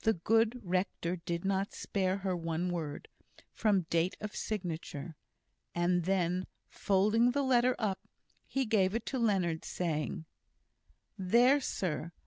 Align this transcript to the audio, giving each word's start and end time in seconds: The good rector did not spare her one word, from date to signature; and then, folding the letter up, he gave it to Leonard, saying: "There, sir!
The 0.00 0.12
good 0.12 0.60
rector 0.62 1.16
did 1.16 1.46
not 1.46 1.72
spare 1.72 2.18
her 2.18 2.36
one 2.36 2.70
word, 2.70 3.08
from 3.54 3.86
date 3.88 4.14
to 4.20 4.28
signature; 4.36 5.16
and 5.74 6.04
then, 6.04 6.46
folding 6.68 7.30
the 7.30 7.42
letter 7.42 7.74
up, 7.78 8.06
he 8.46 8.66
gave 8.66 8.94
it 8.94 9.06
to 9.06 9.18
Leonard, 9.18 9.64
saying: 9.64 10.26
"There, 11.16 11.58
sir! 11.58 12.12